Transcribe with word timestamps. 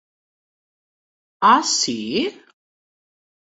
Ah, 1.51 1.61
si? 1.73 1.95